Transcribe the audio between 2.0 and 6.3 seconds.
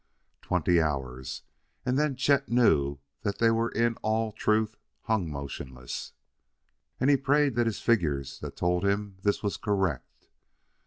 Chet knew that they were in all truth hung motionless,